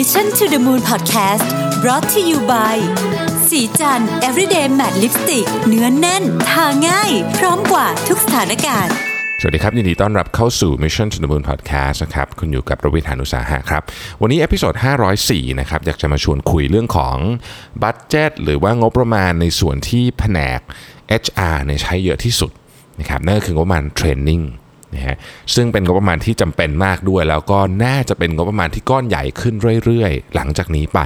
[0.00, 1.46] Mission to the Moon Podcast
[1.82, 2.76] brought to you by
[3.48, 8.94] ศรีจันทร์ everyday matte lipstick เนื้อแน่น ทาง่าย พร้อมกว่าทุกสถานการณ์
[9.40, 13.82] สวัสดีครับ ยินดีต้อนรับเข้าสู่ Mission to the Moon Podcast นะครับ คุณอยู่กับผมรวิศ หาญอุตสาหะครับ
[14.20, 14.74] วันนี้ episode
[15.16, 17.16] 504 นะครับ อยากจะมาชวนคุยเรื่องของ
[17.82, 20.60] บัตเจ t หรือว่างบประมาณในส่วนที่แผนก
[21.22, 22.50] HR เนี่ยใช้เยอะที่สุด
[23.00, 24.42] นะครับนั่นก็คืองบประมาณ training
[24.94, 25.16] นะฮะ
[25.54, 29.54] ซึ่งเป็นงบประมาณที่จำเป็นมากด้วย แล้วก็น่าจะเป็นงบประมาณที่ก้อนใหญ่ขึ้น
[29.84, 31.00] เรื่อยๆ หลังจากนี้ไป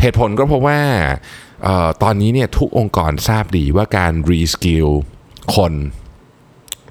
[0.00, 0.78] เหตุผลก็เพราะว่า
[1.66, 4.88] ออตอนนี้เนี่ยทุกองค์กรทราบดีว่าการรีสกิล
[5.54, 5.74] คน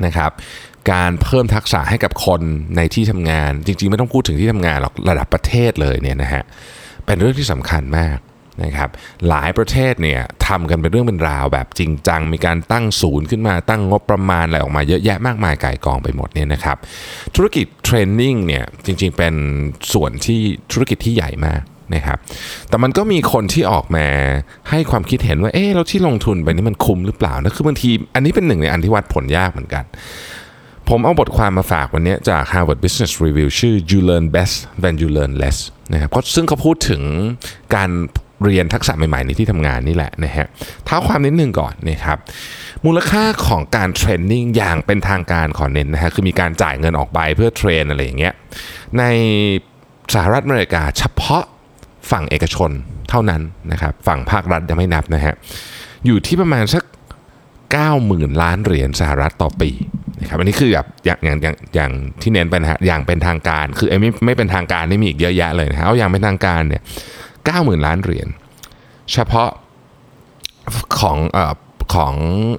[0.06, 0.32] นะครับ
[0.92, 2.42] การเพิ่มทักษะให้กับคน
[2.78, 6.44] ในที่ทำงาน จริงๆ ไม่ต้องพูดถึงที่ทำงานหรอกระดับประเทศเลยเนี่ยนะฮะ
[7.06, 8.18] เป็นเรื่องที่สำคัญมาก
[8.64, 8.90] นะครับ
[9.30, 16.78] หลายประเทศเนี่ยทำกันเป็นเรื่องเป็นราวแบบจริงจัง มีการตั้งศูนย์ขึ้นมาตั้งงบประมาณอะไรออกมาเยอะแยะมากมายไก่กองไปหมดเนี่ยนะครับ
[17.36, 19.34] ธุรกิจเทรนนิ่งเนี่ยจริงๆเป็น
[19.94, 20.40] ส่วนที่
[20.72, 21.62] ธุรกิจที่ใหญ่มาก
[21.96, 22.18] นะครับ
[22.70, 24.06] แต่มันก็มีคนที่ออกมา
[24.70, 29.84] ให้ความคิดเห็นว่าเอ๊ะเราที่ลงทุนไปนี่มันคุ้มหรือเปล่านะคือบางทีอันนี้เป็นหนึ่งในอันที่วัดผลยากเหมือนกัน
[30.90, 35.58] ผมเอาบทความมาฝากวันนี้จาก Harvard Business Review ชื่อ You Learn Best When You Learn Less
[35.94, 37.02] นะครับซึ่งเขาพูดถึง
[37.76, 37.90] การ
[38.44, 40.46] เรียนทักษะใหม่ๆในที่ทำงานนี่แหละนะฮะ
[40.86, 42.18] เท้าความนิดนึงก่อนนะครับ
[42.86, 48.34] มูลค่าของการเทรนนิ่งอย่างเป็นทางการขอเน้นนะฮะคือมีการจ่ายเงินออกไปเพื่อเทรนอะไรอย่างเงี้ย
[49.00, 49.04] ใน
[50.14, 51.44] สหรัฐอเมริกาเฉพาะ
[52.12, 52.72] ฝั่งเอกชน
[53.10, 55.34] เท่านั้นนะครับฝั่งภาครัฐยังไม่นับนะฮะ
[56.06, 56.84] อยู่ที่ประมาณสัก
[57.64, 59.72] 90,000 ล้านเหรียญสหรัฐต่อปี
[60.22, 61.92] นะครับอันนี้คือแบบอย่างอย่างอย่างอย่าง
[62.22, 66.82] ที่เน้นไปนะฮะอย่างเป็นทางการคือไอ้ไม่ไม่เป็นทางการนี่มีอีกเยอะแยะเลยนะฮะเอาอย่างเป็นทางการเนี่ย
[67.56, 68.28] 90,000 ล้านเหรียญ
[69.14, 69.50] เฉพาะ
[71.00, 71.40] ของอ
[71.94, 72.14] ของ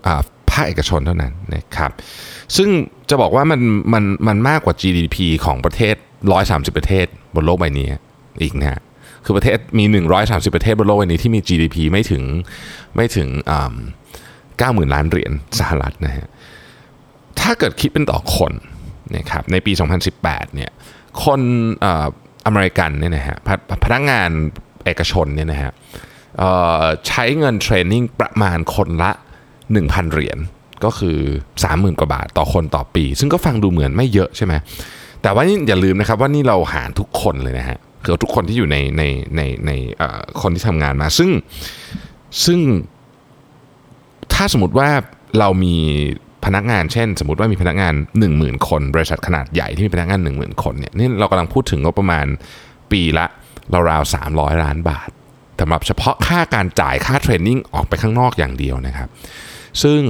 [0.07, 0.09] อ
[0.51, 1.91] ภาคเอกชนเท่านั้นนะครับ
[2.57, 2.69] ซึ่ง
[3.11, 3.61] จะบอกว่ามัน
[3.93, 5.95] มันมันมากกว่า GDP ของประเทศ
[6.37, 7.87] 130 ประเทศบนโลกใบนี้
[8.43, 8.81] อีกนะฮะ
[9.25, 9.85] คือประเทศมี
[10.21, 12.23] 130 ประเทศบนโลกใบนี้ที่มี GDP ไม่ถึง
[12.97, 13.29] ไม่ถึง
[14.59, 16.27] เก้าหมื่นล้านเหรียญสหรัฐนะฮะ
[17.41, 18.53] ถ้าเกิดคิดเป็นต่อคน
[19.17, 19.73] นะครับในปี
[20.15, 20.71] 2018เนี่ย
[21.25, 21.41] คน
[21.85, 21.87] อ
[22.47, 23.49] อเมริกันเนี่ยนะฮะพ
[23.85, 24.31] พนักงาน
[24.89, 25.73] เอกชนเนี่ยนะฮะ
[27.07, 29.11] ใช้เงินเทรนนิ่งประมาณคนละ
[29.63, 30.39] 1,000 เหรียญ
[30.85, 31.19] ก็คือ
[31.59, 34.55] 30,000 กว่าบาทต่อคนต่อปี ซึ่งก็ฟังดูเหมือนไม่เยอะใช่ไหม
[35.23, 39.03] แต่ว่านี่อย่าลืมนะครับว่านี่เราหารทุกคนเลยนะฮะคือทุกคนที่อยู่ในใน
[39.37, 39.71] ในใน
[40.41, 41.31] คนที่ทำงานมา ซึ่ง
[42.45, 42.61] ซึ่ง
[44.33, 44.89] ถ้าสมมติว่า
[45.39, 45.77] เรามี
[46.45, 47.95] พนักงานเช่น สมมติว่ามีพนักงาน
[48.31, 52.27] 10,000 คน บริษัทขนาดใหญ่ที่มีพนักงาน 10,000 คนเนี่ยนี่เรากำลังพูดถึงงบประมาณ
[52.93, 53.27] ปีละ
[53.91, 55.09] ราวๆ300 ล้านบาท
[55.61, 59.09] สำหรับเฉพาะค่าการจ่ายค่าเทรนนิ่งออกไปข้างนอกอย่างเดียวนะครับ
[59.83, 60.01] ซึ่ง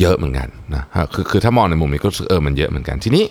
[0.00, 0.84] เยอะเหมือนกันนะ
[1.14, 3.24] คือคือถ้ามองในมุมนี้ก็เออมันเยอะเหมือนกันทีนี้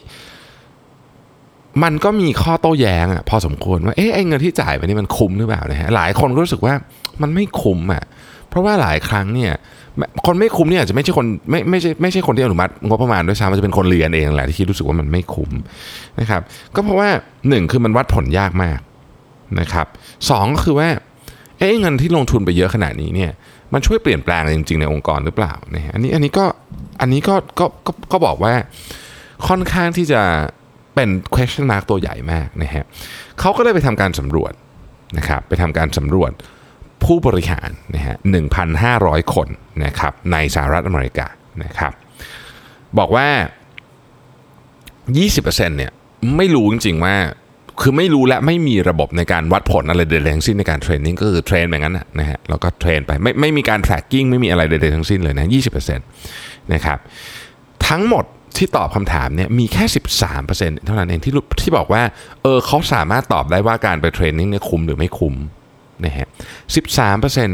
[1.84, 6.74] มันก็มีข้อโต้แย้งอะพอสมควรว่าเอ๊ะไอ้เงินที่จ่ายไปนี่มันคุ้มหรือเปล่านะฮะหลายคนก็รู้สึกว่า
[7.22, 8.04] มันไม่คุ้มอะ
[8.50, 9.54] เพราะว่าหลายครั้งเนี่ย
[10.26, 15.52] คนไม่คุ้มเนี่ยอาจจะไม่ใช่คนไม่ไม่ใช่ไม่ใช่คนที่อนุมัติงบประมาณด้วยซ้ำมันจะเป็นคนเรียนเองแหละที่คิดรู้สึกว่ามันไม่คุ้ม
[16.20, 16.42] นะครับ
[16.76, 17.10] ก็เพราะว่า
[17.50, 18.80] หนึ่งคือมันวัดผลยากมาก
[19.60, 19.88] นะครับ
[20.30, 20.90] สองก็คือว่า
[21.60, 23.32] เอ๊ะเงินที่ลงทุนไปเยอะขนาดนี้เนี่ย
[23.74, 26.46] มันช่วยเปลี่ยนแปลงจริง ๆ ในองค์กรหรือเปล่านะฮะอันนี้อันนี้ก็
[27.02, 28.54] อันนี้ก็ก็ก็ก็บอกว่า
[29.48, 30.22] ค่อนข้างที่จะ
[30.96, 32.86] เป็น question mark ตัวใหญ่มากนะฮะ
[33.40, 34.54] เขาก็เลยไปทำการสำรวจ
[35.18, 36.32] นะครับไปทำการสำรวจ
[37.06, 38.16] ผู้บริหารนะฮะ
[38.74, 39.48] 1,500 คน
[39.86, 41.28] นะครับในสหรัฐอเมริกา
[41.64, 41.94] นะครับ
[43.00, 43.28] บอกว่า
[44.08, 45.92] 20%เนี่ย
[46.38, 47.16] ไม่รู้จริงๆว่า
[47.82, 55.48] คือไม่รู้และไม่มีระบบในการวัดผลอะไรใดๆทั้งสิ้นในการ training ก็คือ train แบบนั้นนะฮะแล้วก็ train ไปไม่ไม่มีการ tracking ไม่มีอะไรใดๆทั้งสิ้นเลยนะ
[55.90, 57.00] 20%นะครับ
[57.88, 58.26] ทั้งหมด
[58.58, 59.86] ที่ตอบคำถามเนี่ยมีแค่
[60.36, 62.04] 13%เท่านั้นเองที่ที่บอกว่า
[62.44, 65.36] เออเขาสามารถตอบได้ว่าการไป training เนี่ยคุ้มหรือไม่คุ้ม
[66.06, 66.28] นะฮะ
[66.76, 67.50] สิบสามเปอร์เซ็นต์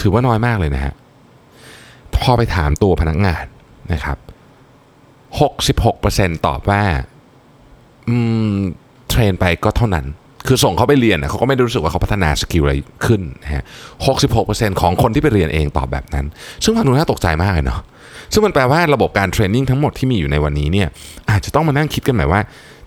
[0.00, 0.94] ถือว่าน้อยมากเลยนะฮะ
[2.16, 3.44] พอไปถามตัวพนักงาน
[3.92, 4.18] นะครับ
[5.40, 6.82] หกสิบหกเปอร์เซ็นต์ตอบว่า
[8.08, 8.16] อื
[8.54, 8.56] ม
[9.08, 10.06] train ไปก็เท่านั้น
[10.46, 12.74] คือส่งเขาไปเรียนนะเขาก็ไม่ได้รู้สึกว่าเขาพัฒนา skill อะไร
[13.06, 13.62] ขึ้นนะฮะ
[14.06, 16.26] หกสิบหกเปอร์เซ็นต์ของคนที่ไปเรียนเองตอบแบบนั้น
[16.64, 17.80] ซึ่งฟังดูน่าตกใจมากเลยเนาะ
[18.32, 20.88] ซึ่งมันแปลว่าระบบการ training ทั้งหมดที่มีอยู่ในวันนี้เนี่ย
[21.30, 22.40] อาจจะต้องมานั่งคิดกันใหม่ว่า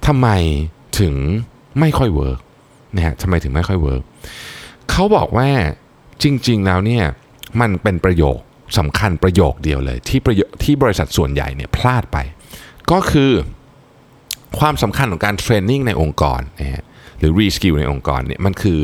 [0.08, 0.28] ทำไม
[1.00, 1.16] ถึง
[1.80, 2.40] ไม่ค่อย work
[2.96, 4.04] นะฮะทำไมถึงไม่ค่อย work
[4.92, 5.50] เขาบอกว่า
[6.24, 7.06] จริง ๆ แล้วเนี่ย
[7.62, 8.40] มันเป็นประโยค
[8.78, 12.18] สำคัญประโยคเดียวเลย ที่ประโยที่บริษัทส่วนใหญ่เนี่ยพลาดไป
[12.92, 13.32] ก็คือ
[14.60, 16.84] ความสำคัญของการ training ในองค์กรนะฮะ
[17.20, 18.80] หรือ reskill ในองค์กรเนี่ยมันคือ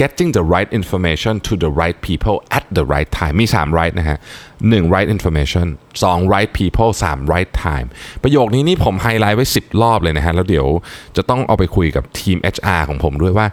[0.00, 3.94] getting the right information to the right people at the right time มี 3 right
[3.98, 4.18] นะฮะ
[4.60, 5.66] 1 right information
[6.02, 7.88] 2 right people 3 right time
[8.22, 10.66] ประโยคนี้นี่ผมไฮไลท์ไว้ 10 รอบเลยนะฮะ แล้วเดี๋ยว
[11.16, 13.46] จะต้องเอาไปคุยกับทีม HR ของผมด้วยว่า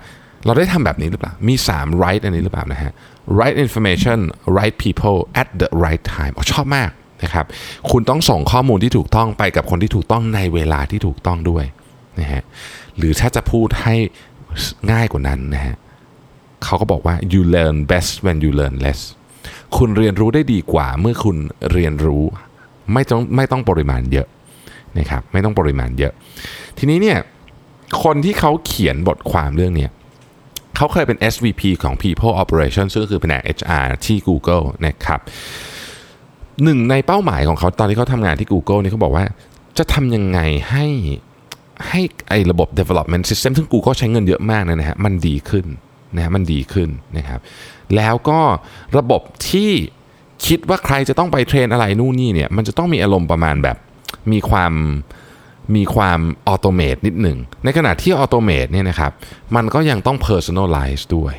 [0.45, 2.91] เราได้ทำแบบนี้หรือเปล่า มี 3 right อันนี้หรือเปล่านะฮะ
[3.39, 4.19] right information
[4.57, 6.89] right people at the right time อ๋อชอบมาก
[7.23, 7.45] นะครับ
[7.91, 11.65] คุณต้องส่งข้อมูลที่ถูกต้องไปกับคนที่ถูกต้องในเวลาที่ถูกต้องด้วย
[12.19, 12.43] นะฮะ
[12.97, 13.95] หรือถ้าจะพูดให้
[14.91, 15.75] ง่ายกว่านั้นนะฮะ
[16.63, 19.01] เขาก็บอกว่า you learn best when you learn less
[19.77, 21.37] คุณเรียนรู้ได้ดีกว่าเมื่อคุณ
[21.71, 22.23] เรียนรู้
[22.93, 24.27] ไม่ต้องไม่ต้องปริมาณเยอะ
[24.97, 26.13] นะครับไม่ต้องปริมาณเยอะ
[26.77, 27.17] ทีนี้เนี่ย
[28.03, 29.91] คนที่เขาเขียนบทความเรื่องเนี้ย
[30.79, 35.19] เขาเคยเป็น SVP ของ People Operations ซึ่งก็คือแผนก HR ที่ Google นะครับ
[36.63, 39.25] หนึ่งในเป้าหมายของเขาตอนที่เขาทำงานที่ Google นี่เขาบอกว่า
[39.77, 40.39] จะทำยังไง
[40.69, 40.87] ให้
[41.89, 45.65] ให้ไอ้ระบบ development system ซึ่ง Google ใช้เงินเยอะมากนะฮะมันดีขึ้น
[46.15, 47.39] นะฮะมันดีขึ้นนะครับ
[47.95, 48.39] แล้วก็
[48.97, 49.71] ระบบที่
[50.45, 53.77] คิดว่าใครจะต้องไป train อะไรนู่นนี่เนี่ยมันจะต้องมีอารมณ์ประมาณแบบ
[54.31, 54.73] มีความ
[55.75, 59.11] มีความ automate นิดหนึ่ง ในขณะที่ automate เนี่ยนะครับ
[59.55, 61.35] มันก็ยังต้อง personalize ด้วย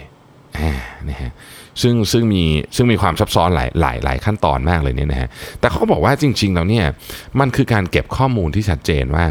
[1.08, 1.32] นะฮะ
[1.82, 2.44] ซึ่งซึ่งมี
[2.76, 5.28] ซึ่งมีความซับซ้อนหลายหลายหลายขั้นตอนมากเลยเนี่ยนะฮะ
[5.60, 6.86] แต่เขาบอกว่าจริง ๆ แล้วเนี่ย
[7.40, 9.26] มันคือการเก็บข้อมูลที่ชัดเจนว่า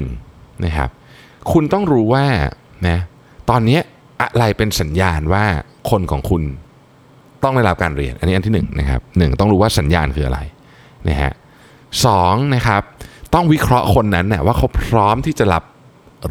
[0.00, 0.90] 1นะครับ
[1.52, 2.26] คุณต้องรู้ว่า
[2.88, 2.98] นะ
[3.50, 3.78] ตอนนี้
[4.20, 5.44] อะไรเป็นสัญญาณว่า
[5.90, 6.42] คนของคุณ
[7.42, 10.40] ต้องได้รับการเรียน อันนี้อันที่1นนะครับหต้องรู้ว่าสัญญาณคืออะไร
[11.08, 11.32] นะฮะ
[12.06, 12.82] สองนะครับ
[13.34, 15.62] ต้องวิเคราะห์คนนั้นนะ่ยว่าเขาพร้อมที่จะรับ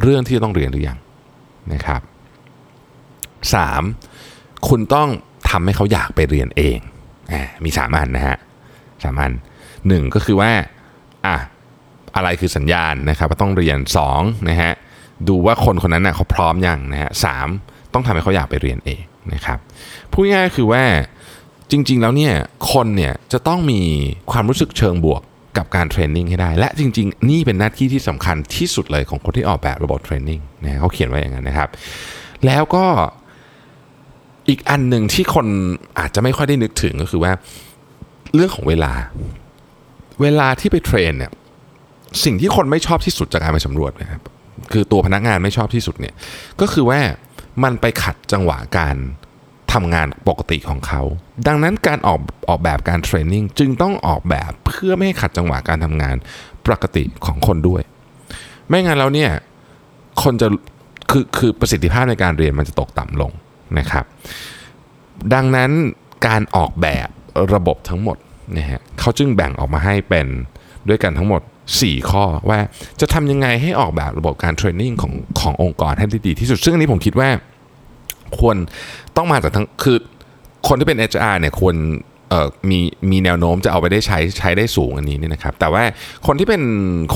[0.02, 0.98] เรื่องที่ต้องเรียนหรือยัง
[1.74, 2.02] นะครับ
[3.54, 3.84] สาม
[4.68, 5.10] คุณต้อง
[5.50, 6.80] ทำให้เขาอยากไปเรียนเอง
[7.32, 8.38] อมีสามอันนะฮะ
[9.04, 9.32] สามอัน
[9.88, 10.52] หนึ่งก็คือว่า
[11.26, 11.36] อะ
[12.16, 13.78] อะไรคือสัญญาณนะครับว่าต้องเรียน
[14.14, 14.72] 2นะฮะ
[15.28, 17.28] ดูว่าคนคนนั้นนะเขาพร้อมยังนะฮะส
[17.94, 19.02] ต้องทำให้เขาอยากไปเรียนเอง
[19.34, 19.58] นะครับ
[20.12, 20.84] พูดง่ายคือว่า
[21.72, 22.34] จริง ๆ แล้วเนี่ย
[22.72, 23.82] คนเนี่ยจะต้องมี
[24.32, 25.22] ความรู้สึกเชิงบวก
[25.60, 31.70] กับการเทรนนิ่งให้ได้ และจริง ๆ นี่เป็นหน้าที่ที่สำคัญที่สุดเลยของคนที่ออกแบบระบบเทรนนิ่งนะเขาเขียนไว้อย่างนั้นนะครับ
[32.46, 32.86] แล้วก็
[34.50, 35.48] อีกอันหนึ่งที่คน
[36.00, 37.32] อาจจะไม่ค่อยได้นึกถึงก็คือว่า
[38.34, 38.94] เรื่องของเวลา
[40.22, 41.32] เวลาที่ไปเทรนเนี่ย
[42.24, 44.22] สิ่งที่คนไม่ชอบที่สุดจากการไปสำรวจนะครับ
[44.72, 46.14] คือตัวพนักงานไม่ชอบที่สุดเนี่ย
[46.62, 47.00] ก็คือว่า
[47.64, 48.96] มันไปขัดจังหวะการ
[49.74, 51.02] ทำงานปกติของเขา
[51.48, 52.20] ดังนั้นการออก
[52.50, 56.16] ออกแบบการเทรนนิ่งจึงต้องออกแบบเพื่อไม่ให้ขัดจังหวะการทำงาน
[56.66, 57.82] ปกติของคนด้วย
[58.68, 59.32] ไม่งั้นแล้วเนี่ย
[60.24, 60.48] คนจะ
[61.12, 63.32] คือคือประสิทธิภาพในการเรียนมันจะตกต่ำลง
[63.80, 64.06] นะครับ
[65.34, 65.72] ดังนั้น
[66.28, 67.08] การออกแบบ
[67.54, 68.18] ระบบทั้งหมด
[68.58, 70.28] นะฮะเขาจึงแบ่งออกมาให้เป็น
[70.90, 71.42] ด้วยกันทั้งหมด
[71.76, 72.60] 4 ข้อว่า
[73.02, 77.30] จะทำยังไงให้ออกแบบระบบการเทรนนิ่งของขององค์กรให้ได้ดีที่สุด ซึ่งอันนี้ผมคิดว่า
[78.40, 78.56] ควร
[79.18, 79.98] ต้องมาจากทั้งคือ
[80.68, 81.76] คนที่เป็น HR เนี่ยควร
[82.70, 82.80] มี
[83.12, 85.84] มีแนวโน้มจะเอาไปได้ใช้ใช้ได้สูงอันนี้นี่นะครับแต่ว่า
[86.28, 86.62] คนที่เป็น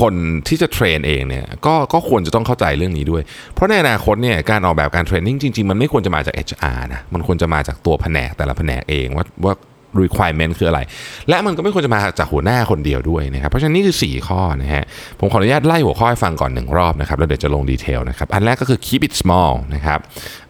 [0.00, 0.14] คน
[0.48, 3.22] ที่จะ train เองเนี่ยก็ก็ควรจะต้องเข้าใจเรื่องนี้ด้วย
[3.54, 9.54] เพราะในอนาคตเนี่ยการออกแบบการ training จริง ๆ มันไม่ควรจะมาจาก HR นะมันควรจะมาจากตัวแผนกแต่ละแผนกเองว่าว่า
[10.02, 10.80] requirement คืออะไร
[11.28, 14.84] และมันก็ไม่ควรจะมาจากหัวหน้าคนเดียวด้วยนะครับ เพราะฉะนั้นนี่คือ 4 ข้อนะฮะ
[15.18, 19.98] ผมขออนุญาตไล่หัวข้อให้ฟังก่อนหนึ่งรอบนะครับ แล้วเดี๋ยวจะลง detail นะครับ อันแรกก็คือ keep it small นะครับ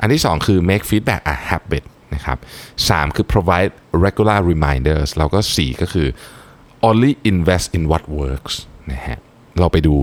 [0.01, 2.39] อันที่ 2 คือ make feedback a habit นะครับ
[2.77, 3.73] 3คือ provide
[4.05, 6.09] regular reminders แล้วก็ 4 ก็คือ
[6.89, 8.55] only invest in what works
[8.93, 9.19] นะฮะ
[9.61, 9.95] เราไปดู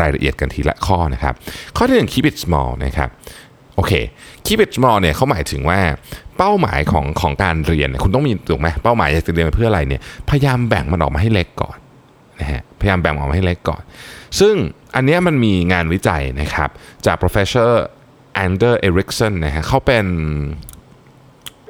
[0.00, 1.34] รายละเอียดกันทีละข้อนะครับ
[1.76, 3.08] ข้อที่1 keep it small นะครับ
[3.76, 3.92] โอเค
[4.46, 5.80] keep it small เนี่ยเขาหมายถึงว่า
[6.38, 10.00] เป้าหมายของของการเรียน คุณต้องมีถูกไหมเป้าหมายอยากจะเรียนเพื่ออะไรเนี่ย
[10.30, 11.76] พยายามแบ่งมันออกมาให้เล็กก่อน
[12.40, 13.82] นะฮะพยายามแบ่งออกมาให้เล็กก่อน
[14.40, 14.54] ซึ่ง
[14.94, 16.70] อันนี้มันมีงานวิจัยนะครับ
[17.06, 17.70] จาก professor
[18.44, 20.06] Ander Erickson นะฮะเขาเป็น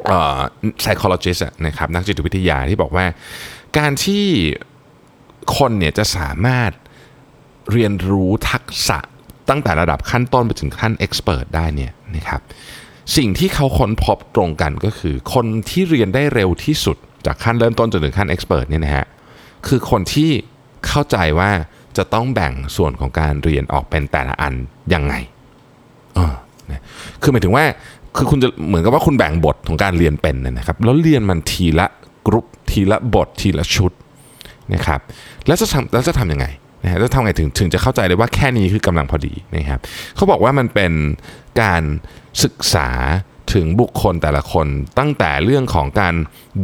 [0.07, 0.41] เอ่อ
[0.83, 3.07] psychologist นะครับนักจิตวิทยาที่บอกว่า
[3.79, 4.25] การที่
[5.57, 6.71] คนเนี่ยจะสามารถ
[7.73, 8.99] เรียนรู้ทักษะ
[9.51, 12.41] ตั้งแต่ระดับขั้นต้นไปถึงขั้น expert ได้เนี่ยนะครับ
[13.17, 16.97] สิ่งที่เขาค้นพบตรงกันก็คือ คนที่เรียนได้เร็วที่สุด
[17.27, 19.07] จากขั้นเริ่มต้นจนถึงขั้นเอ็กซ์เพรสเนี่ยนะฮะ
[19.67, 20.31] คือคนที่
[20.87, 21.51] เข้าใจว่า
[21.97, 24.55] จะต้องแบ่งส่วนของการเรียนออกเป็นแต่ละอัน
[24.95, 25.15] ยังไง
[26.15, 26.35] เออ
[27.23, 27.65] คือหมายถึงว่า
[28.17, 31.87] คือคุณจะเหมือนกับว่าคุณแบ่งบทของการเรียนเป็นนะครับ แล้วเรียนมันทีละ
[32.27, 33.93] กรุ๊ปทีละบททีละชุด
[34.75, 35.01] นะครับ
[35.47, 36.47] แล้วจะทำแล้วจะทำยังไง
[36.85, 39.81] นะฮะจะทำไงถึงถึงจะเข้าใจเลยว่าแค่นี้คือกำลังพอดีนะครับ
[40.17, 40.93] เขาบอกว่ามันเป็น
[41.63, 41.83] การ
[42.45, 42.89] ศึกษา
[43.55, 44.67] ถึงบุคคลแต่ละคน
[44.99, 46.15] ตั้งแต่เรื่องของการ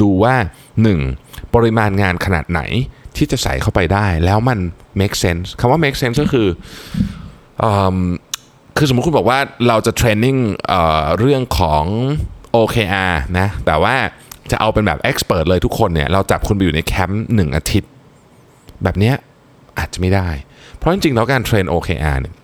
[0.01, 0.35] ดูว่า
[0.95, 1.55] 1.
[1.55, 2.61] ปริมาณงานขนาดไหน
[3.17, 4.59] ที่จะใส่เข้าไปได้ แล้วมัน
[5.01, 6.49] make sense คำว่า make sense ก็คือ
[7.63, 7.65] อ
[8.77, 10.37] คือสมมติคุณบอกว่าเราจะเทรนนิ่ง
[10.69, 11.85] เเรื่องของ
[12.57, 13.95] OKR นะแต่ว่า
[14.51, 17.91] จะเอาเป็นแบบเอ็กซ์เพรสเลยทุกคนเนี่ยเราจับคุณไปอยู่ในแคมป์หนึ่งอาทิตย์
[18.83, 19.15] แบบเนี้ย
[19.81, 20.29] อาจจะไม่ได้
[20.77, 22.35] เพราะจริงๆแล้วการเทรน OKR เนี่ย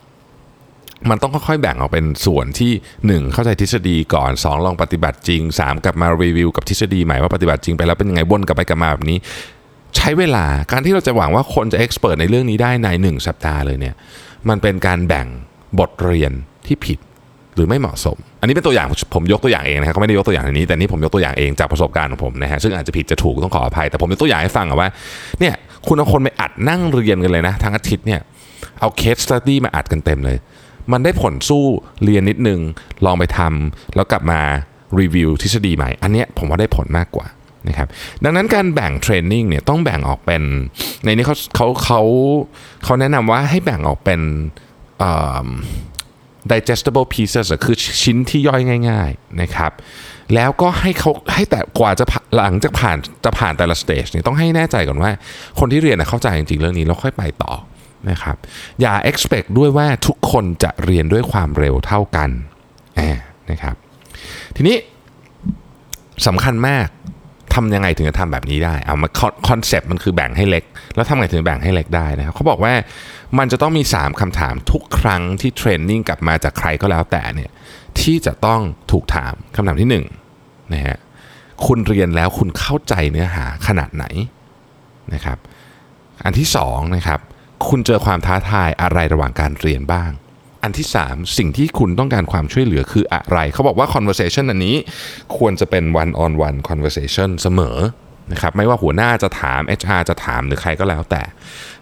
[1.11, 2.73] มันต้องค่อยๆแบ่งออกเป็นส่วนที่
[3.23, 9.19] 1 เข้าใจทฤษฎีก่อน 2 ลองปฏิบัติจริง 3 กลับมารีวิวกับทฤษฎีใหม่ว่าปฏิบัติจริงไปแล้วเป็นยังไงวนกลับไปกลับมาแบบนี้
[9.97, 13.95] ใช้เวลาการที่เราจะหวังว่าคนจะเอ็กซ์เพรสในเรื่องนี้ได้ใน 1 สัปดาห์เลยเนี่ย
[14.49, 15.27] มันเป็นการแบ่ง
[15.79, 16.33] บทเรียน
[16.67, 16.99] ที่ผิด
[17.57, 24.89] หรือไม่เหมาะสม อันนี้เป็นตัวอย่างผมยกตัวอย่างเองนะครับเขาไม่ได้ยกตัวอย่างในนี้ แต่นี่ผมยกตัวอย่างเองจากประสบการณ์ของผมนะฮะซึ่งอาจจะผิดจะถูกต้องขออภัย แต่ผมยกตัวอย่างให้ฟังว่า
[25.41, 25.55] เนี่ย
[25.87, 28.21] คุณเอาคนไปอัดนั่งเรียนกันเลยนะทั้งอาทิตย์เนี่ย
[28.81, 30.37] เอาเคสสตัดดี้มาอัดกันเต็มเลย
[30.93, 31.65] มันได้ผลสู้
[32.05, 32.61] เรียนนิดนึง
[33.05, 34.41] ลองไปทำแล้วกลับมา
[35.01, 37.27] รีวิวทฤษฎีใหม่ อันเนี้ยผมว่าได้ผลมากกว่า
[37.69, 37.89] นะครับ
[38.25, 40.43] ดังนั้นการแบ่งเทรนนิ่งเนี่ยต้องแบ่งออกเป็น
[41.05, 42.01] ในนี้เขาเขาเขา
[42.85, 44.21] เขาแนะนำว่าให้แบ่งออกเป็น
[44.99, 45.13] เอ่
[45.45, 45.49] อ
[46.53, 48.61] digestible pieces คือชิ้นที่ย่อย
[48.91, 49.73] ง่าย ๆนะครับ
[50.35, 55.11] แล้วก็ให้เขาให้แต่กว่าจะผ่านหลังจากผ่านจะผ่านแต่ละสเตจเนี่ยต้องให้แน่ใจก่อนว่า
[55.59, 57.53] คนที่เรียนเข้าใจจริงๆเรื่องนี้แล้วค่อยไปต่อ
[58.11, 58.37] นะครับ
[58.81, 62.31] อย่า expect ด้วยว่าทุกคนจะเรียนด้วยความเร็วเท่ากัน
[63.51, 63.77] นะครับ
[64.57, 64.77] ทีนี้
[66.27, 66.87] สำคัญมาก
[67.57, 69.09] ทำยังไงถึงจะทำแบบนี้ได้เอามา
[69.49, 72.75] คอนเซปต์มันคือแบ่งให้เล็ก แล้วทำไงถึงแบ่งให้เล็กได้นะครับเขาบอกว่า
[73.39, 77.51] มันจะต้องมี 3คำถามทุกครั้งที่เทรนนิ่งกลับมาจากใครก็แล้วแต่เนี่ย
[78.01, 78.61] ที่จะต้อง
[78.93, 80.05] ถูกถามคำถามที่1นง
[80.73, 80.99] นะฮะ
[81.67, 84.05] คุณเรียนแล้วคุณเข้าใจเนื้อหาขนาดไหน
[85.15, 85.39] นะครับ
[86.25, 87.21] อันที่2นะครับ
[87.69, 90.11] คุณเจอความท้าทายอะไรระหว่างการเรียนบ้าง
[90.67, 94.77] อันที่ 3 สิ่งที่คุณต้องการความช่วยเหลือคืออะไร เขาบอกว่า conversation อันนี้
[95.37, 97.79] ควรจะเป็น one on one conversation เสมอ
[98.33, 101.23] นะครับไม่ว่าหัวหน้าจะถาม HR จะถามหรือใครก็แล้วแต่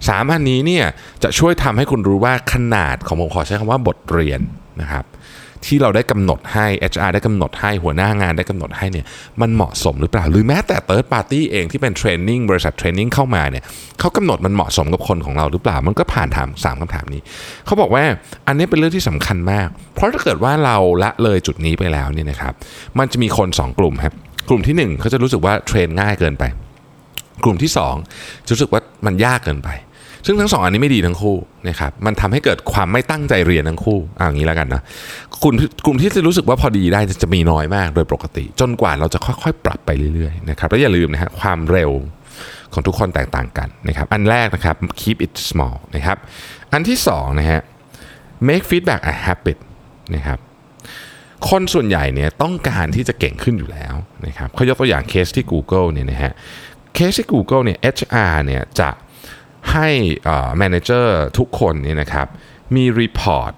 [0.09, 0.87] สามอันนี้เนี่ย
[1.23, 4.41] จะช่วยทำให้คุณรู้ว่าขนาดของผมขอใช้คำว่าบทเรียน
[4.81, 5.05] นะครับ
[5.67, 9.07] ที่เราได้กำหนดให้ HR ได้กำหนดให้หัวหน้างานได้กำหนดให้เนี่ย
[9.41, 13.65] มันเหมาะสมหรือเปล่า หรือแม้แต่ third party เองที่เป็นเทรนนิ่งบริษัทเทรนนิ่งเข้ามาเนี่ย
[14.01, 17.21] เขากำหนดมันเหมาะสมกับคนของเราหรือเปล่า มันก็ผ่านถามสามคำถามนี้
[17.67, 18.05] เขาบอกว่า
[18.47, 22.53] อันนี้เป็นเรื่องที่สำคัญมาก เพราะถ้าเกิดว่าเราละเลยจุดนี้ไปแล้วเนี่ยนะครับ
[22.99, 24.15] มันจะมีคน 2 กลุ่มครับ
[24.49, 26.45] กลุ่มที่ 1 เขาจะรู้สึกว่าเทรนง่ายเกินไป
[27.45, 27.71] กลุ่มที่
[28.09, 29.71] 2 จะรู้สึกว่ามันยากเกินไป
[30.27, 31.37] ซึ่งทั้งสองอันนี้ไม่ดีทั้งคู่
[31.69, 34.83] นะครับมันทำให้เกิดความไม่ตั้งใจเรียนทั้งคู่อ่างนี้แล้วกันนะ
[35.43, 35.55] กลุ่ม
[35.87, 41.91] กลุ่มที่จะรู้สึกว่าพอดีได้จะมีน้อยมากโดยปกติ จนกว่าเราจะค่อยๆ ปรับไปเรื่อยๆนะครับแล้วอย่าลืมนะฮะความเร็ว
[42.73, 46.17] ของทุกคนแตกต่างกันนะครับอันแรกนะครับ keep it small นะครับ
[46.73, 47.61] อันที่สองนะฮะ
[48.49, 49.59] make feedback a habit
[50.15, 50.39] นะครับ
[51.51, 53.95] คนส่วนใหญ่เนี่ยต้องการที่จะเก่งขึ้นอยู่แล้ว
[54.27, 56.33] นะครับเขายกตัวอย่างเคสที่ Google เนี่ยนะฮะ
[56.95, 58.89] เคสที่ Google เนี่ย HR เนี่ยจะ
[59.73, 59.89] ให้
[60.59, 62.27] manager ทุกคนนี่นะครับ
[62.75, 63.53] มี report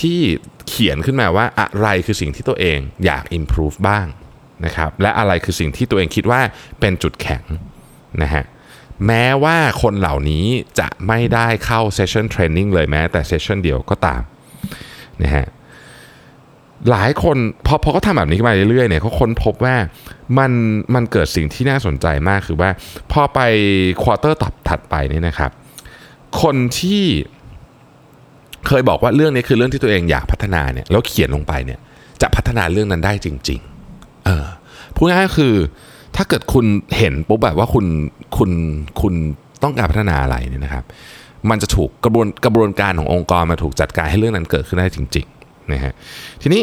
[0.00, 0.20] ที่
[0.68, 4.06] เขียนขึ้นมาว่าอะไรคือสิ่งที่ตัวเองอยาก improve บ้าง
[4.64, 6.40] นะครับและอะไรคือสิ่งที่ตัวเองคิดว่า
[6.80, 7.42] เป็นจุดแข็ง
[8.22, 8.44] นะฮะ
[9.06, 10.46] แม้ว่าคนเหล่านี้
[10.80, 14.22] จะไม่ได้เข้า session training เลยแม้แต่ session เดียวก็ตาม
[15.22, 15.44] นะฮะ
[16.90, 19.76] หลายคนพอพอเขาทำแบบนี้มาเรื่อยๆเนี่ยเขาค้นพบว่า
[20.38, 20.52] มัน
[20.94, 22.70] มันเกิดสิ่งที่น่าสนใจมากคือว่า
[23.12, 23.40] พอไป
[24.02, 25.50] quarter ตับถัดไปนี่นะครับ
[26.42, 27.02] คนที่
[28.66, 31.78] เคยบอกว่าเรื่องนี้คือเรื่องที่ตัวเองอยากพัฒนาเนี่ยแล้วเขียนลงไปเนี่ย
[32.22, 33.60] จะพัฒนาเรื่องนั้นได้จริง
[33.92, 34.46] ๆ เออ
[34.94, 35.54] พูดง่ายๆคือ
[36.16, 36.64] ถ้าเกิดคุณ
[36.96, 37.86] เห็นปุ๊บแบบว่าคุณ
[38.36, 38.50] คุณ
[39.00, 39.14] คุณ
[39.62, 40.84] ต้องการพัฒนาอะไรเนี่ยนะครับ
[41.50, 45.37] มันจะถูกกระบวนกระบวนการขององค์กรมาถูกจัดการให้เรื่องนั้นเกิดขึ้นได้จริง ๆ
[45.72, 45.92] นะฮะ
[46.42, 46.62] ทีนี้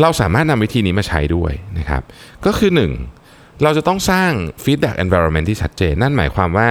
[0.00, 2.02] เราสามารถนำวิธีนี้มาใช้ด้วยนะครับ
[2.46, 2.70] ก็คือ
[3.14, 4.30] 1 เราจะต้องสร้าง
[4.64, 6.68] feedback environment ที่ชัดเจน นั่นหมายความว่า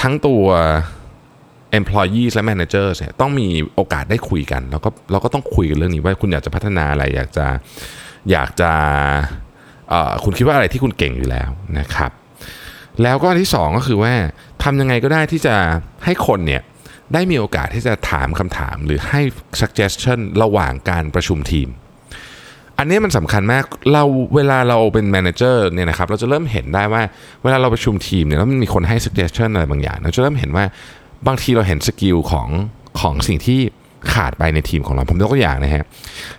[0.00, 0.44] ทั้งตัว
[1.78, 7.46] employees และ managers เนี่ยต้องมีโอกาสได้คุยกัน แล้วก็เราก็ต้องคุยกันเรื่องนี้ว่าคุณอยากจะพัฒนาอะไร อยากจะ
[8.30, 8.70] อยากจะ
[10.24, 12.10] คุณคิดว่าอะไรที่คุณเก่งอยู่แล้วนะครับ
[13.02, 14.12] แล้วก็อันที่ 2 ก็คือว่า
[14.62, 15.54] ทำยังไงก็ได้ที่จะ
[16.04, 16.62] ให้คนเนี่ย
[17.14, 19.20] ได้มีโอกาสที่จะถามคำถามหรือให้
[19.60, 21.68] suggestion ระหว่างการประชุมทีม
[22.78, 24.04] อันนี้มันสำคัญมากเรา
[24.36, 27.02] เวลาเราเป็น manager เนี่ยนะครับเราจะเริ่มเห็นได้ว่า
[27.42, 30.64] เวลาเราประชุมทีมเนี่ยแล้วมันมีคนให้ suggestion อะไรบางอย่าง เราจะเริ่มเห็นว่า
[31.26, 32.48] บางทีเราเห็นสกิลของ
[33.00, 33.60] ของสิ่งที่
[34.12, 35.84] ขาดไปในทีมของเราผมยกตัวอย่างนะฮะ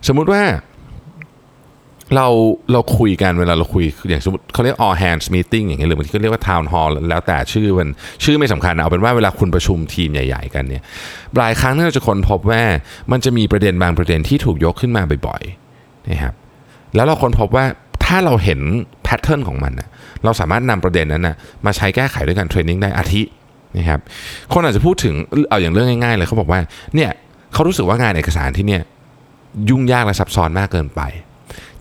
[0.08, 0.42] สมมุติว่า
[2.16, 2.28] เรา
[2.72, 7.90] เราคุยกันเวลาเราคุยอย่างสมมติเขาเรียก all hands meeting อย่างเงี้ยหรือบางทีเขาเรียกว่า town hall แล้วแต่ชื่อมัน
[8.24, 10.84] ชื่อไม่สำคัญเอาเป็นว่าเวลาคุณประชุมทีมใหญ่ ๆ กันเนี่ย
[11.38, 12.62] หลายครั้งที่เราจะค้นพบว่า
[13.12, 16.34] มันจะมีประเด็นบางประเด็นที่ถูกยกขึ้นมาบ่อยๆนะครับ
[16.96, 17.66] แล้วเราค้นพบว่า
[18.06, 18.60] ถ้าเราเห็น
[19.04, 19.88] แพทเทิร์นของมันนะ
[20.24, 21.36] เราสามารถนำประเด็นนั้นนะ
[21.66, 23.22] มาใช้แก้ไขด้วยการเทรนนิ่งได้อาทิ
[23.78, 24.00] นะครับ
[24.54, 25.14] คนอาจจะพูดถึง
[25.50, 26.60] เอาอย่างเรื่องง่ายๆเลยเขาบอกว่า
[26.96, 27.12] เนี่ย
[27.54, 28.82] เขารู้สึกว่างานเอกสารที่เนี่ย
[29.70, 31.02] ยุ่งยากและซับซ้อนมากเกินไป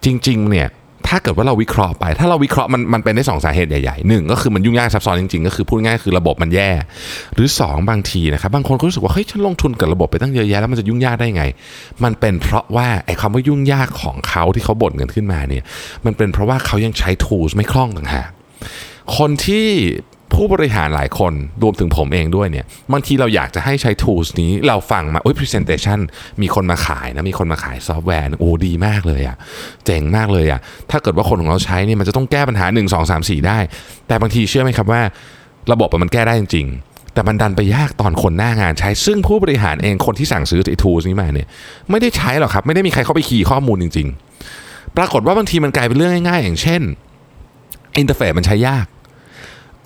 [0.04, 0.68] จริง ๆ เนี่ย
[1.08, 6.70] ถ้าเกิดว่าเราวิเคราะห์ไป ถ้าเราวิเคราะห์มันมันเป็นได้สองสาเหตุใหญ่ๆหนึ่งก็คือมันยุ่งยากซับซ้อนจริงๆ ก็คือพูดง่ายคือระบบมันแย่
[7.34, 11.44] หรือ 2 บางทีนะครับบางคนก็รู้สึกว่าเฮ้ยฉันลงทุนกับระบบไปตั้งเยอะแยะแล้วมันจะยุ่งยากได้ไง
[12.04, 15.62] มันเป็นเพราะว่าไอ้คำว่ายุ่งยากของเขาที่เขาบ่นกันขึ้นมาเนี่ย
[16.06, 18.30] มันเป็นเพราะว่าเขายังใช้ tools ไม่คล่องต่างหาก
[19.16, 19.66] คนที่
[20.34, 21.32] ผู้บริหารหลายคน
[21.62, 25.98] รวมถึงผมเองด้วยเนี่ยบางทีเราอยากจะให้ใช้ tools นี้เราฟังมาโอ้ย presentation
[26.42, 29.36] มีคนมาขายนะ มีคนมาขายซอฟต์แวร์โอ้ดีมากเลยอะ
[29.86, 33.58] เจ๋งมากเลยอะถ้าเกิดว่าคนของเราใช้เนี่ยมันจะต้องแก้ปัญหา 1 2 3 4 ได้
[34.08, 35.02] แต่บางทีเชื่อไหมครับว่า
[35.72, 36.68] ระบบมันแก้ได้จริง
[37.14, 41.48] แต่มันดันไปยากตอนคนหน้างานใช้ ซึ่งผู้บริหารเองคนที่สั่งซื้อไอ้ tools นี้มาเนี่ย
[41.90, 44.08] ไม่ได้ใช้หรอกครับ ไม่ได้มีใครเข้าไปคีย์ข้อมูลจริง
[44.52, 46.82] ๆ ปรากฏว่าบางทีมันกลายเป็นเรื่องง่าย ๆ อย่างเช่น
[47.98, 48.86] interface มันใช้ยาก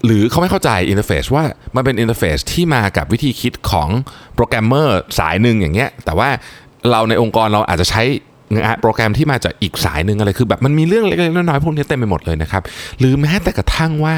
[0.04, 1.44] หรือเขาไม่เข้าใจ interface ว่า
[1.76, 3.88] มันเป็น interface ที่มากับวิธีคิดของ
[4.34, 6.28] โปรแกรมเมอร์สายหนึ่งอย่างเงี้ยแต่ว่า
[6.90, 8.02] เราในองค์กรเราอาจจะใช้
[8.82, 12.62] โปรแกรมที่มาจากอีกสายหนึ่งอะไรคือแบบมันมีเรื่องเล็กๆน้อยๆพวกนี้เต็มไปหมดเลยนะครับ
[12.98, 14.16] หรือแม้แต่กระทั่งว่า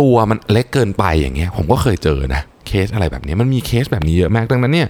[0.00, 4.88] ตัวมันเล็กเกินไปอย่างเงี้ยผมก็เคยเจอนะเคสอะไรแบบนี้มันมีเคสแบบนี้เยอะมากดังนั้นเนี่ย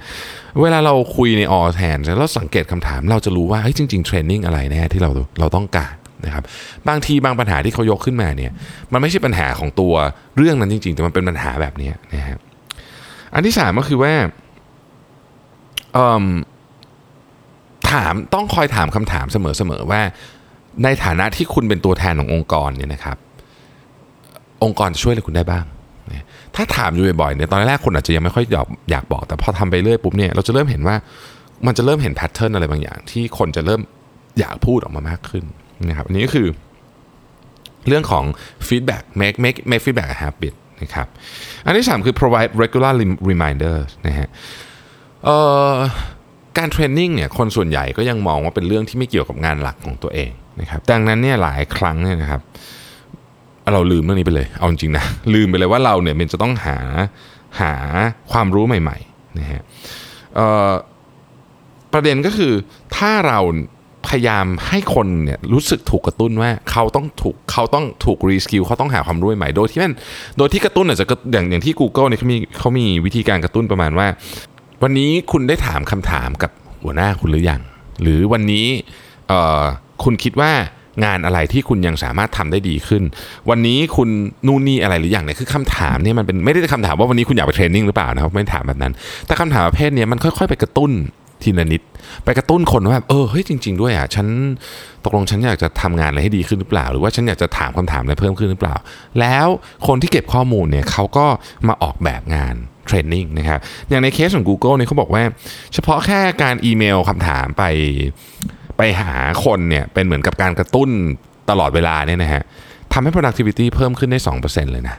[0.63, 6.45] เวลาเราคุยในออแทนแล้วสังเกตคำถาม เราจะรู้ว่าเฮ้ยจริง ๆ เทรนนิ่งอะไรแน่ที่เราเราต้องการ นะครับ
[6.89, 8.53] บางทีบางปัญหาที่เขายกขึ้นมาเนี่ย
[8.93, 9.95] มันไม่ใช่ปัญหาของตัว
[10.37, 12.39] เรื่องนั้นจริง ๆ แต่มันเป็นปัญหาแบบนี้นะครับ
[13.35, 14.15] อันที่สามก็คือว่า
[17.91, 20.01] ถามต้องคอยถามคำถามเสมอๆว่า
[20.85, 23.17] ในฐานะที่คุณเป็นตัวแทนขององค์กรเนี่ยนะครับ
[24.65, 25.65] องค์กรจะช่วยอะไรคุณได้บ้าง
[26.55, 30.97] ถ้าถามอยู่บ่อยๆเนี่ยตอนแรกคนอาจจะยังไม่ค่อยอยากอยากบอก แต่พอทำไปเรื่อยปุ๊บเนี่ยเราจะเริ่มเห็นว่า
[31.67, 33.81] มันจะเริ่มเห็นแพทเทิร์นอะไรบางอย่าง ที่คนจะเริ่ม
[34.39, 35.45] อยากพูดออกมามากขึ้น
[35.89, 36.49] นะครับอันนี้ก็คือ
[37.89, 38.25] เรื่องของ
[38.69, 41.09] feedback make make make feedback a habit นะครับ
[41.65, 42.93] อันที่ 3 คือ provide regular
[43.31, 44.29] reminder นะฮะ
[46.59, 50.31] การ training เนี่ยคนส่วนใหญ่ก็ยังมองว่าเป็นเรื่องที่ไม่เกี่ยวกับงานหลักของตัวเอง
[50.61, 52.41] นะครับดังนั้นเนี่ยหลายครั้งเนี่ยนะครับ
[53.73, 55.05] เราลืมเรื่องนี้ไปเลยเอาจริงนะ
[55.35, 56.79] ลืมไปเลยว่าเราเนี่ยมันจะต้องหา
[57.61, 57.73] หา
[58.33, 59.63] ความรู้ใหม่ๆนะฮะ
[61.93, 62.53] ประเด็นก็คือ
[62.97, 63.41] ถ้าเรา
[64.09, 69.95] พยายามให้คนเนี่ยรู้สึกถูกกระตุ้นว่าเขาต้องถูกเขาต้องถูก reskill เขาต้องหาความรู้ใหม่โดยที่มัน
[70.39, 74.07] โดยที่กระตุ้นอาจจะอย่างอย่างที่ Google เนี่ยเขามีเขามีวิธีการกระตุ้นประมาณว่า
[74.83, 76.51] วันนี้คุณได้ถามคำถามกับ
[76.83, 77.61] หัวหน้าคุณหรือยัง
[78.03, 78.67] หรือวันนี้
[80.03, 80.53] คุณคิดว่า
[81.05, 83.03] งานอะไรที่คุณยังสามารถทำได้ดีขึ้น
[83.51, 84.09] วันนี้คุณ
[84.47, 88.93] นู่นนี่อะไรหรืออย่างเนี่ยคือคำถามเนี่ยมันเป็นไม่ได้คำถามว่าวันนี้คุณอยากไปเทรนนิ่งหรือเปล่านะครับไม่ถามแบบนั้น
[89.27, 90.91] แต่คำถามประเภทนี้มันค่อยๆ ไปกระตุ้น
[91.47, 91.83] ทีละนิด
[92.25, 94.27] ไปกระตุ้นคนว่าเออเฮ้ยจริง ๆ ด้วยอะฉัน
[95.05, 98.77] ตกลงฉันอยากจะทำงานอะไรให้ดีขึ้นหรือเปล่า หรือว่าฉันอยากจะถามคำถามอะไรเพิ่มขึ้นหรือเปล่า
[99.21, 99.47] แล้ว
[99.87, 101.27] คนที่เก็บข้อมูลเนี่ยเขาก็
[101.69, 102.55] มาออกแบบงาน
[102.87, 105.23] training นะครับอย่างในเคสของ Google เนี่ยเขาบอกว่า
[105.75, 107.65] เฉพาะแค่การอีเมลคำถามไป
[108.77, 109.13] ไปหา
[109.45, 110.89] คนเนี่ยเป็นเหมือนกับการกระตุ้น
[111.51, 112.43] ตลอดเวลาเนี่ยนะฮะ
[112.93, 114.97] ทำให้ productivity เพิ่มขึ้นได้ 2%เลยนะ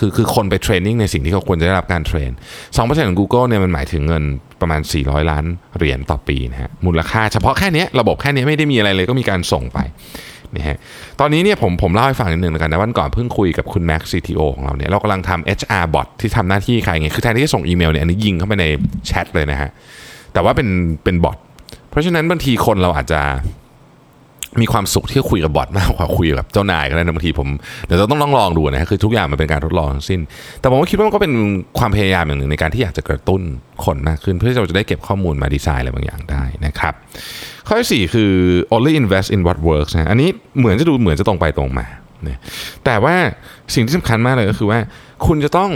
[0.00, 2.30] คือคือคนไป training ในสิ่งที่เขาควรจะได้รับการ train
[2.68, 4.24] 2%ของ Google เนี่ยมันหมายถึงเงิน
[4.60, 5.44] ประมาณ 400 ล้าน
[5.76, 9.78] เหรียญต่อปีนะฮะมูลค่าเฉพาะแค่นี้ระบบแค่นี้ไม่ได้มีอะไรเลยก็มีการส่งไป
[10.56, 10.76] นะฮะ
[11.20, 18.66] ตอนนี้เนี่ยผมผมเล่าให้ฟังนิดนึงกันนะวันก่อนเพิ่งคุยกับคุณแม็กซ์ CTO ของเราเนี่ยเรากำลังทำ HR bot ที่ทำหน้าที่ใครไงคือแทนที่จะส่งอีเมลเนี่ยอันนี้ยิงเข้าไปใน
[19.06, 19.70] แชทเลยนะฮะ
[20.32, 20.68] แต่ว่าเป็น
[21.04, 21.38] เป็นบอท
[21.90, 23.20] เพราะฉะนั้นบางทีคนเราอาจจะ
[24.60, 27.48] มีความสุขที่คุยกับบอทมากกว่าคุยกับเจ้านายก็ได้นะบางทีผม
[27.86, 30.20] เดี๋ยวเราต้องลองลองดูนะคือทุกอย่างมันเป็นการทดลองทั้งสิ้น
[30.60, 31.32] แต่ผมก็คิดว่ามันก็เป็น
[31.78, 33.42] ความพยายามอย่างหนึ่งในการที่อยากจะกระตุ้น
[33.84, 36.94] คนมากขึ้น เพื่อที่เราจะได้เก็บข้อมูลมาดีไซน์อะไรบางอย่างได้นะครับ
[37.66, 38.32] ข้อที่4คือ
[38.74, 41.86] only invest in what works นะอันนี้เหมือนจะดูเหมือนจะตรงไปตรงมา
[42.84, 43.14] แต่ว่า
[43.74, 44.78] สิ่งที่สำคัญมากเลยก็คือว่า
[45.26, 45.70] คุณจะต้อง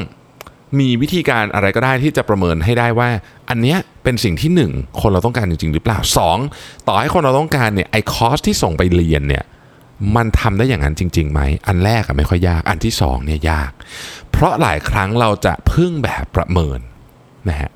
[0.78, 3.08] มีวิธีการอะไรก็ได้ที่จะประเมินให้ได้ว่า
[3.48, 5.98] อันเนี้ยเป็นสิ่งที่ 1 คนเราต้องการจริง ๆ หรือเปล่า
[6.42, 9.44] 2 ต่อให้คนเราต้องการเนี่ยไอ้คอสที่ส่งไปเรียนเนี่ย
[10.16, 13.70] มันทำได้อย่างนั้นจริงๆไหม อันแรกอะไม่ค่อยยาก อันที่2เนี่ยยาก
[14.30, 16.78] เพราะหลายครั้งเราจะพึ่งแบบประเมิน
[17.48, 17.70] นะฮะ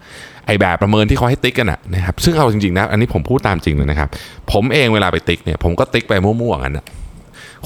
[0.46, 4.08] ไอแบบประเมินที่เขาให้ติ๊กกันะนะครับ ซึ่งเอาจริงๆนะ อันนี้ผมพูดตามจริงเลยนะครับ
[4.52, 6.84] ผมเองเวลาไปติ๊กเนี่ย ผมก็ติ๊กไปมั่วๆกันนะ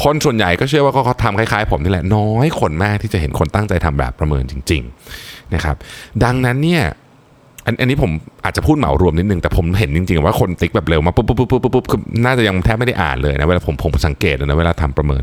[0.02, 5.76] คนส่วนใหญ่ก็เชื่อว่าเขาทำคล้ายๆ ผมนี่แหละน้อยคนมากที่จะเห็นคนตั้งใจทำแบบประเมินจริงๆนะครับ
[6.24, 6.84] ดังนั้นเนี่ย
[7.66, 8.10] อันนนี้ผม
[8.44, 15.22] อาจจะพูดเหมารวมนิดนึงแต่ผมเห็นจริงๆว่าคนติ๊กแบบเร็วมาปุ๊บปุ๊บปุ๊บปุ๊บปุ๊บคือน่าจะยังแทบไม่ได้อ่านเลยนะเวลาผมผมสังเกตนะเวลาทำประเมิน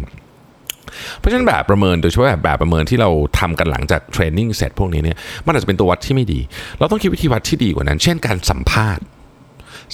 [1.19, 6.39] เพราะฉะนั้นแบบประเมินโดยเฉพาะแบบแบบประเมินที่เราทำกันหลังจาก training เสร็จพวกนี้เนี่ยมันอาจจะเป็นตัววัดที่ไม่ดี
[6.79, 9.03] เราต้องคิดวิธีวัดที่ดีกว่านั้น เช่นการสัมภาษณ์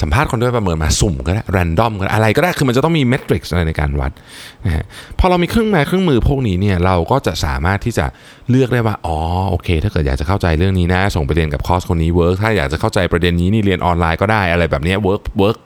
[0.01, 4.11] สัมภาษณ์คนด้วยประเมินมาสุ่มก็ได้ random ก็ได้อะไรก็ได้คือมันจะต้องมี metrics อะไรในการวัด
[4.65, 4.85] นะฮะ
[5.19, 8.05] พอเรามีเครื่องมือเครื่องมือพวกนี้เนี่ยเราก็จะสามารถที่จะ
[8.49, 9.17] เลือกได้ว่าอ๋อ
[9.49, 15.57] โอเค ถ้าเกิดอยากจะเข้าใจเรื่องนี้นะ ส่งไปเรียนกับคอร์สคนนี้ work ถ้าอยากจะเข้าใจประเด็นนี้นี่เรียนออนไลน์ก็ได้อะไรแบบนี้ work work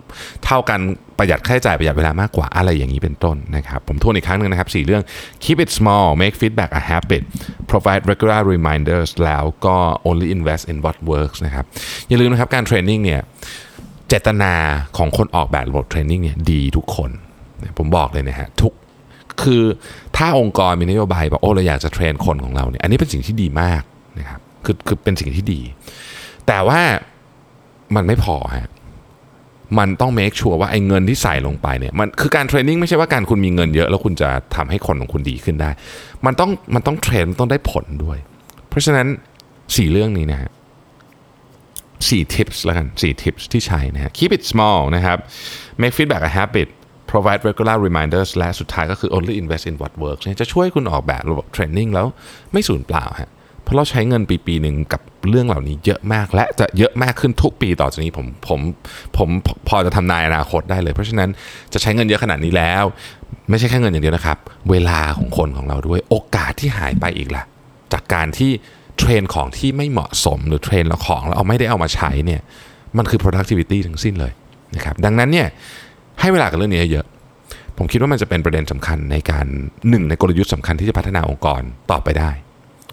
[0.46, 0.80] เท่ากัน
[1.18, 5.04] ประหยัดค่าใช้จ่ายประหยัดเวลามากกว่าอะไรอย่างนี้เป็นต้นนะครับผมทวนอีกครั้งหนึ่งนะครับสี่เรื่อง
[5.44, 7.24] keep it small make feedback a habit
[7.72, 11.66] provide regular reminders แล้วก็ only invest in what works นะครับ
[12.08, 13.22] อย่าลืมนะครับการ training เนี่ย
[14.10, 14.54] เจตนา
[14.98, 17.12] ของคนออกแบบระบบ training เนี่ยดีทุกคน
[17.78, 18.74] ผมบอกเลยนะฮะทุก
[19.42, 19.64] คือ
[20.18, 23.82] ถ้าองค์กรมีนโยบายบอกโอ้เราอยากจะ train คนของเราเนี่ยอันนี้เป็นสิ่งที่ดีมาก
[24.20, 25.62] นะครับคือคือเป็นสิ่งที่ดี
[26.48, 26.82] แต่ว่า
[27.96, 28.70] มันไม่พอฮะ
[29.80, 35.70] มันต้อง make sure ว่าไอ้เงินที่ใส่ลงไปเนี่ยมันคือการ training ไม่ใช่ว่าการคุณมีเงินเยอะ แล้วคุณจะทำให้คนของคุณดีขึ้นได้
[36.26, 38.18] มันต้องมันต้องเทรนมันต้องได้ผลด้วย
[38.70, 39.08] เพราะฉะนั้น
[39.76, 40.52] สี่เรื่องนี้นะฮะ
[42.08, 45.18] สี่ tips แล้วกันสี่ tips ที่ใช้นะฮะ keep it small นะครับ
[45.82, 46.68] make feedback a habit
[47.12, 52.08] provide regular reminders และสุดท้ายก็คือ only invest in what works จะช่วยคุณออกแบบระบบเทรนนิ่งแล้ว
[52.54, 53.30] ไม่สูญเปล่าฮะ
[53.64, 58.60] เพราะเราใช้เงินปีปีหนึ่งกับเรื่องเหล่านี้เยอะมาก และจะเยอะมากขึ้นทุกปีต่อจากนี้ผมผม
[59.18, 59.30] ผม
[59.68, 61.30] พอจะทำนายอนาคตได้เลย เพราะฉะนั้น
[61.74, 62.84] จะใช้เงินเยอะขนาดนี้แล้ว
[63.50, 64.38] ไม่ใช่แค่เงินอย่างเดียวนะครับ
[64.70, 67.44] เวลาของคนของเราด้วยโอกาสที่หายไปอีกล่ะ
[67.94, 68.52] จากการที่
[69.00, 72.42] เทรนของที่ไม่เหมาะสมหรือเทรนแล้วของแล้วเอาไม่ได้เอามาใช้เนี่ย
[72.98, 74.32] มันคือ productivity ทั้งสิ้นเลย
[74.76, 75.48] นะครับดังนั้นเนี่ย
[76.20, 77.06] ให้เวลากับเรื่องนี้เยอะ
[77.78, 79.46] ผมคิดว่ามันจะเป็นประเด็นสำคัญในการ
[79.90, 82.32] หนึ่งในกลยุทธ์สำคัญที่จะพัฒนาองค์กรต่อไปได้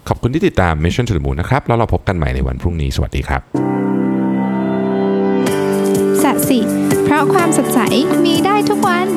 [0.07, 3.41] ขอบคุณที่ติดตาม Mission to the Moon นะครับ แล้วเราพบกันใหม่ในวันพรุ่งนี้ สวัสดีครับ
[6.23, 6.59] สัสิ
[7.03, 7.79] เพราะความสดใส
[8.25, 9.07] มีได้ทุกวัน